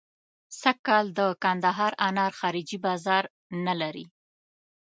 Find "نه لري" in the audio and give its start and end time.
3.65-4.05